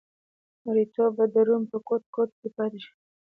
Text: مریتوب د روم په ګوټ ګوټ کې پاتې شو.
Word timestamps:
مریتوب 0.65 1.13
د 1.33 1.35
روم 1.47 1.63
په 1.71 1.77
ګوټ 1.87 2.03
ګوټ 2.15 2.29
کې 2.39 2.49
پاتې 2.55 2.79
شو. 2.85 2.93